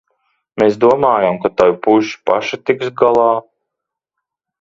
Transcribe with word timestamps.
Mēs 0.61 0.77
domājām, 0.85 1.35
ka 1.43 1.51
tavi 1.61 1.75
puiši 1.83 2.17
paši 2.31 2.59
tiks 2.71 2.89
galā. 3.03 3.29